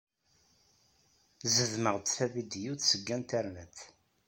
Zedmeɣ-d 1.53 2.05
tavidyut 2.07 2.81
seg 2.89 3.03
internet. 3.19 3.77